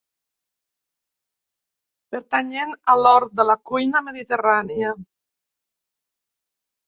[2.15, 4.95] Pertanyent a l'or de la cuina mediterrània.